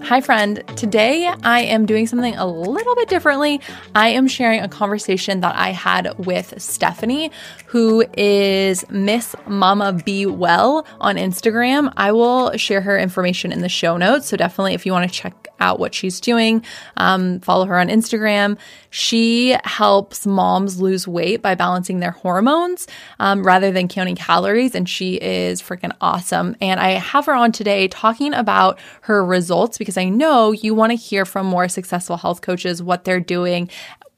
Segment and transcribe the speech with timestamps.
[0.00, 0.62] Hi, friend.
[0.76, 3.60] Today I am doing something a little bit differently.
[3.94, 7.30] I am sharing a conversation that I had with Stephanie,
[7.66, 11.92] who is Miss Mama Be Well on Instagram.
[11.96, 14.28] I will share her information in the show notes.
[14.28, 16.64] So, definitely, if you want to check out what she's doing,
[16.96, 18.58] um, follow her on Instagram.
[18.90, 22.86] She helps moms lose weight by balancing their hormones
[23.20, 24.74] um, rather than counting calories.
[24.74, 26.56] And she is freaking awesome.
[26.60, 30.90] And I have her on today talking about her results because I know you want
[30.90, 33.68] to hear from more successful health coaches what they're doing,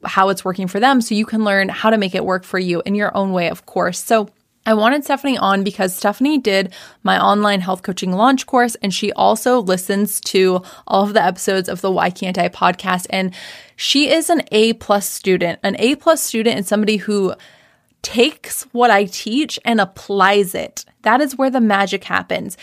[0.04, 2.58] how it's working for them, so you can learn how to make it work for
[2.58, 3.98] you in your own way, of course.
[3.98, 4.28] So,
[4.66, 6.72] I wanted Stephanie on because Stephanie did
[7.02, 11.68] my online health coaching launch course and she also listens to all of the episodes
[11.68, 13.06] of the Why Can't I podcast.
[13.10, 13.34] And
[13.76, 15.58] she is an A plus student.
[15.62, 17.34] An A plus student is somebody who
[18.00, 20.84] takes what I teach and applies it.
[21.02, 22.56] That is where the magic happens.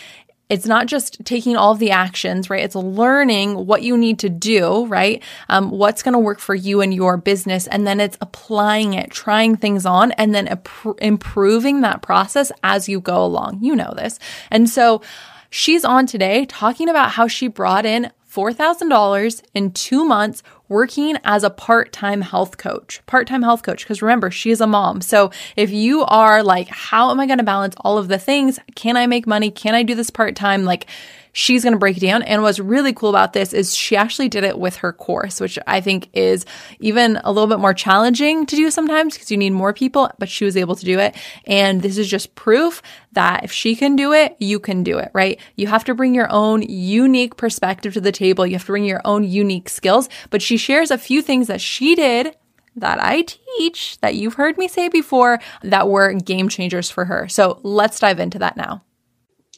[0.52, 2.62] It's not just taking all of the actions, right?
[2.62, 5.22] It's learning what you need to do, right?
[5.48, 7.66] Um, what's going to work for you and your business.
[7.66, 10.60] And then it's applying it, trying things on, and then
[11.00, 13.60] improving that process as you go along.
[13.62, 14.18] You know this.
[14.50, 15.00] And so
[15.48, 21.44] she's on today talking about how she brought in $4,000 in two months working as
[21.44, 23.00] a part time health coach.
[23.06, 25.00] Part time health coach, because remember, she is a mom.
[25.02, 28.58] So if you are like, how am I going to balance all of the things?
[28.74, 29.50] Can I make money?
[29.50, 30.64] Can I do this part time?
[30.64, 30.86] Like,
[31.32, 32.22] she's going to break it down.
[32.22, 35.58] And what's really cool about this is she actually did it with her course, which
[35.66, 36.44] I think is
[36.80, 40.28] even a little bit more challenging to do sometimes because you need more people, but
[40.28, 41.16] she was able to do it.
[41.46, 45.10] And this is just proof that if she can do it, you can do it,
[45.12, 45.40] right?
[45.56, 48.46] You have to bring your own unique perspective to the table.
[48.46, 50.08] You have to bring your own unique skills.
[50.30, 52.36] But she shares a few things that she did
[52.76, 53.22] that I
[53.58, 57.28] teach that you've heard me say before that were game changers for her.
[57.28, 58.82] So let's dive into that now.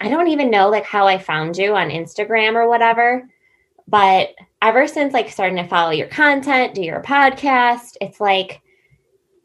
[0.01, 3.29] I don't even know like how I found you on Instagram or whatever,
[3.87, 8.61] but ever since like starting to follow your content, do your podcast, it's like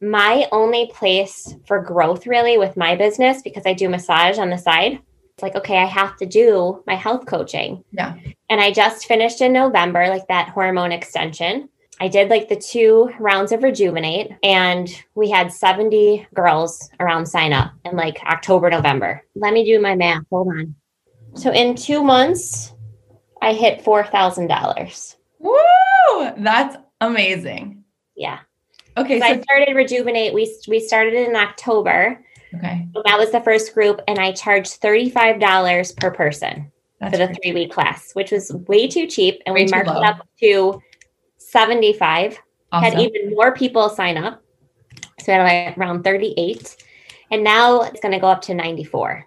[0.02, 4.58] my only place for growth really with my business because I do massage on the
[4.58, 5.00] side.
[5.34, 7.84] It's like, okay, I have to do my health coaching.
[7.92, 8.16] Yeah.
[8.50, 11.70] And I just finished in November, like that hormone extension.
[12.02, 17.52] I did like the two rounds of Rejuvenate, and we had 70 girls around sign
[17.52, 19.24] up in like October, November.
[19.36, 20.24] Let me do my math.
[20.30, 20.76] Hold on.
[21.34, 22.74] So in two months,
[23.42, 25.16] I hit $4,000.
[25.40, 26.32] Woo!
[26.38, 27.84] That's amazing.
[28.16, 28.40] Yeah.
[28.98, 29.20] Okay.
[29.20, 30.34] So, so I started Rejuvenate.
[30.34, 32.24] We, we started in October.
[32.56, 32.88] Okay.
[32.94, 37.36] So that was the first group, and I charged $35 per person That's for the
[37.36, 39.42] three week class, which was way too cheap.
[39.46, 40.82] And way we marked it up to
[41.40, 42.38] 75.
[42.72, 42.94] Awesome.
[42.94, 44.44] Had even more people sign up.
[45.20, 46.86] So at around 38.
[47.32, 49.26] And now it's going to go up to 94.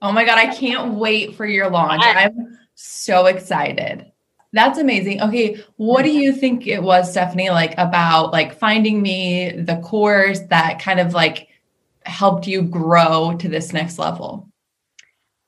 [0.00, 0.38] Oh my God.
[0.38, 2.02] I can't wait for your launch.
[2.04, 4.06] I'm so excited.
[4.52, 5.22] That's amazing.
[5.22, 5.62] Okay.
[5.76, 10.80] What do you think it was, Stephanie, like about like finding me, the course that
[10.80, 11.48] kind of like
[12.04, 14.48] helped you grow to this next level?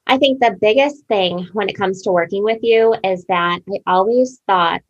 [0.07, 3.79] I think the biggest thing when it comes to working with you is that I
[3.87, 4.83] always thought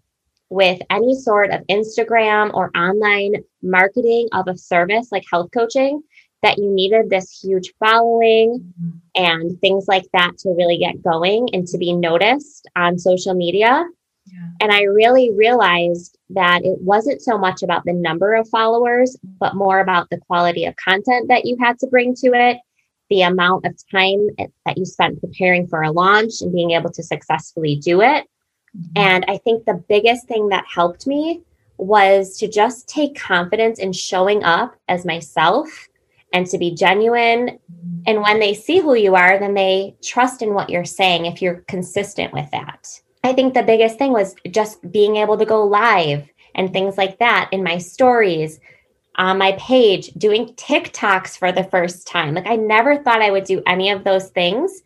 [0.51, 6.03] with any sort of Instagram or online marketing of a service like health coaching
[6.43, 8.73] that you needed this huge following
[9.15, 13.85] and things like that to really get going and to be noticed on social media.
[14.27, 14.49] Yeah.
[14.61, 19.57] And I really realized that it wasn't so much about the number of followers, but
[19.57, 22.59] more about the quality of content that you had to bring to it,
[23.09, 24.29] the amount of time
[24.67, 28.27] that you spent preparing for a launch and being able to successfully do it.
[28.97, 31.43] And I think the biggest thing that helped me
[31.77, 35.89] was to just take confidence in showing up as myself
[36.33, 37.47] and to be genuine.
[37.49, 38.03] Mm-hmm.
[38.07, 41.41] And when they see who you are, then they trust in what you're saying if
[41.41, 43.01] you're consistent with that.
[43.23, 47.19] I think the biggest thing was just being able to go live and things like
[47.19, 48.61] that in my stories,
[49.17, 52.35] on my page, doing TikToks for the first time.
[52.35, 54.83] Like I never thought I would do any of those things.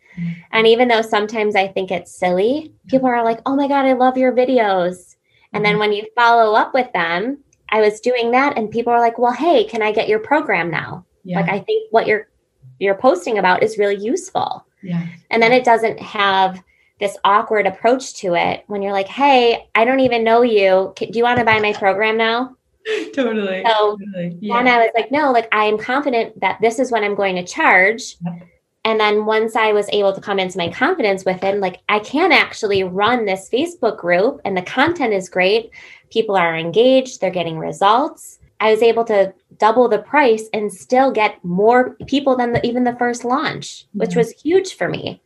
[0.51, 3.93] And even though sometimes I think it's silly, people are like, oh my God, I
[3.93, 5.15] love your videos.
[5.53, 5.79] And then mm-hmm.
[5.79, 7.39] when you follow up with them,
[7.69, 10.69] I was doing that and people are like, well, hey, can I get your program
[10.69, 11.05] now?
[11.23, 11.39] Yeah.
[11.39, 12.27] Like I think what you're
[12.79, 14.65] you're posting about is really useful.
[14.81, 15.05] Yeah.
[15.29, 16.61] And then it doesn't have
[16.99, 20.93] this awkward approach to it when you're like, hey, I don't even know you.
[20.95, 22.55] Do you want to buy my program now?
[23.13, 23.63] totally.
[23.65, 24.37] So totally.
[24.39, 24.57] Yeah.
[24.57, 27.35] then I was like, no, like I am confident that this is what I'm going
[27.35, 28.15] to charge.
[28.25, 28.47] Yep.
[28.85, 31.99] And then once I was able to come into my confidence with it, like I
[31.99, 35.71] can actually run this Facebook group and the content is great.
[36.11, 38.39] People are engaged, they're getting results.
[38.61, 42.83] I was able to double the price and still get more people than the, even
[42.83, 45.21] the first launch, which was huge for me.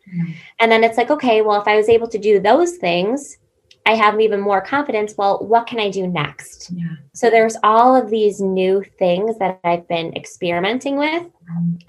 [0.59, 3.37] And then it's like, okay, well, if I was able to do those things,
[3.85, 5.15] I have even more confidence.
[5.17, 6.71] Well, what can I do next?
[6.73, 6.95] Yeah.
[7.13, 11.25] So there's all of these new things that I've been experimenting with.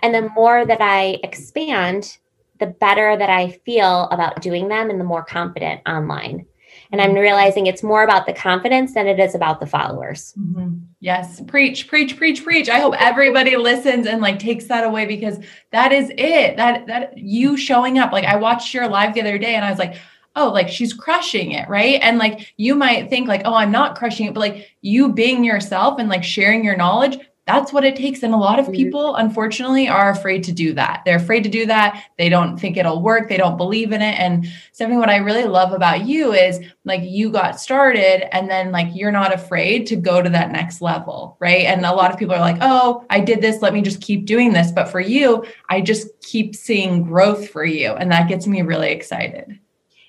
[0.02, 2.18] And the more that I expand,
[2.58, 6.46] the better that I feel about doing them and the more confident online.
[6.90, 10.34] And I'm realizing it's more about the confidence than it is about the followers.
[10.38, 10.78] Mm-hmm.
[11.00, 11.40] Yes.
[11.46, 12.68] Preach, preach, preach, preach.
[12.68, 15.38] I hope everybody listens and like takes that away because
[15.70, 16.56] that is it.
[16.56, 18.12] That that you showing up.
[18.12, 19.96] Like I watched your live the other day and I was like,
[20.36, 22.00] oh, like she's crushing it, right?
[22.02, 25.44] And like you might think like, oh, I'm not crushing it, but like you being
[25.44, 28.22] yourself and like sharing your knowledge, that's what it takes.
[28.22, 28.74] And a lot of mm-hmm.
[28.74, 31.02] people, unfortunately, are afraid to do that.
[31.04, 32.02] They're afraid to do that.
[32.16, 33.28] They don't think it'll work.
[33.28, 34.18] They don't believe in it.
[34.18, 38.72] And something what I really love about you is like you got started and then
[38.72, 41.36] like you're not afraid to go to that next level.
[41.38, 41.66] Right.
[41.66, 43.60] And a lot of people are like, oh, I did this.
[43.60, 44.72] Let me just keep doing this.
[44.72, 47.92] But for you, I just keep seeing growth for you.
[47.92, 49.58] And that gets me really excited.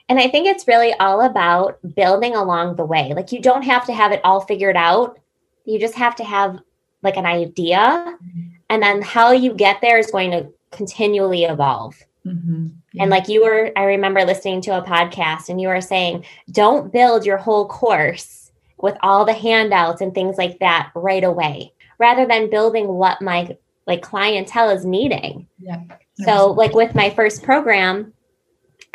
[0.08, 3.14] And I think it's really all about building along the way.
[3.14, 5.20] Like you don't have to have it all figured out.
[5.66, 6.60] You just have to have
[7.06, 8.42] like an idea mm-hmm.
[8.70, 12.68] and then how you get there is going to continually evolve mm-hmm.
[12.92, 13.04] yeah.
[13.04, 16.92] and like you were i remember listening to a podcast and you were saying don't
[16.92, 22.26] build your whole course with all the handouts and things like that right away rather
[22.26, 23.56] than building what my
[23.88, 25.82] like clientele is needing yeah
[26.26, 28.12] so like with my first program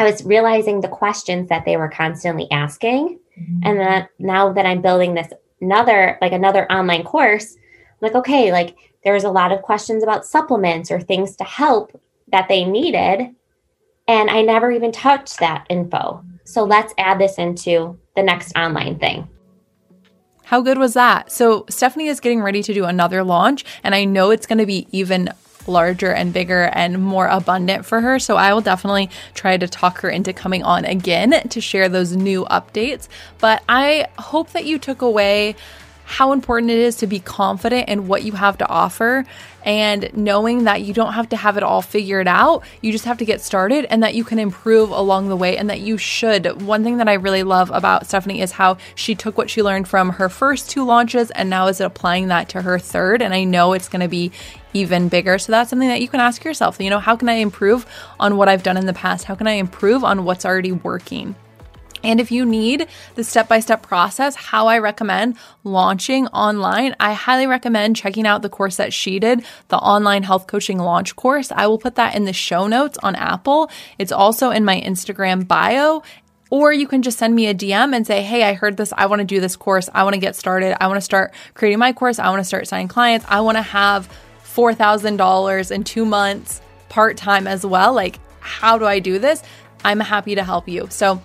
[0.00, 3.60] i was realizing the questions that they were constantly asking mm-hmm.
[3.62, 5.28] and that now that i'm building this
[5.60, 7.56] another like another online course
[8.00, 11.98] like, okay, like there's a lot of questions about supplements or things to help
[12.28, 13.34] that they needed.
[14.08, 16.24] And I never even touched that info.
[16.44, 19.28] So let's add this into the next online thing.
[20.44, 21.30] How good was that?
[21.30, 24.66] So, Stephanie is getting ready to do another launch, and I know it's going to
[24.66, 25.28] be even
[25.68, 28.18] larger and bigger and more abundant for her.
[28.18, 32.16] So I will definitely try to talk her into coming on again to share those
[32.16, 33.08] new updates.
[33.38, 35.56] But I hope that you took away
[36.10, 39.24] how important it is to be confident in what you have to offer
[39.64, 42.64] and knowing that you don't have to have it all figured out.
[42.80, 45.70] You just have to get started and that you can improve along the way and
[45.70, 46.62] that you should.
[46.62, 49.86] One thing that I really love about Stephanie is how she took what she learned
[49.86, 53.22] from her first two launches and now is applying that to her third.
[53.22, 54.32] And I know it's going to be
[54.72, 55.38] even bigger.
[55.38, 56.80] So that's something that you can ask yourself.
[56.80, 57.86] You know, how can I improve
[58.18, 59.26] on what I've done in the past?
[59.26, 61.36] How can I improve on what's already working?
[62.02, 67.12] And if you need the step by step process, how I recommend launching online, I
[67.12, 71.52] highly recommend checking out the course that she did, the online health coaching launch course.
[71.52, 73.70] I will put that in the show notes on Apple.
[73.98, 76.02] It's also in my Instagram bio.
[76.50, 78.92] Or you can just send me a DM and say, Hey, I heard this.
[78.96, 79.88] I want to do this course.
[79.94, 80.76] I want to get started.
[80.82, 82.18] I want to start creating my course.
[82.18, 83.24] I want to start signing clients.
[83.28, 84.08] I want to have
[84.44, 87.92] $4,000 in two months part time as well.
[87.92, 89.42] Like, how do I do this?
[89.84, 90.88] I'm happy to help you.
[90.90, 91.22] So,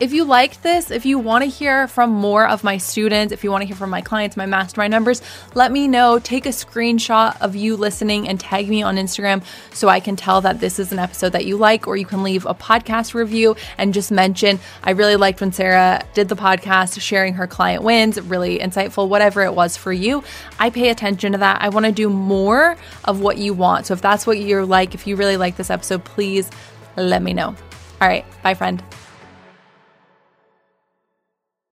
[0.00, 3.44] if you liked this, if you want to hear from more of my students, if
[3.44, 5.22] you want to hear from my clients, my mastermind members,
[5.54, 6.18] let me know.
[6.18, 10.40] Take a screenshot of you listening and tag me on Instagram so I can tell
[10.40, 13.54] that this is an episode that you like, or you can leave a podcast review
[13.78, 18.20] and just mention, I really liked when Sarah did the podcast, sharing her client wins,
[18.20, 20.24] really insightful, whatever it was for you.
[20.58, 21.62] I pay attention to that.
[21.62, 23.86] I want to do more of what you want.
[23.86, 26.50] So if that's what you're like, if you really like this episode, please
[26.96, 27.54] let me know.
[28.00, 28.24] All right.
[28.42, 28.82] Bye, friend.